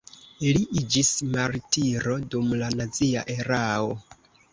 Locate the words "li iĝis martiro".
0.43-2.15